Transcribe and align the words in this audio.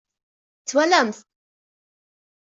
Twalamt-t? 0.69 1.25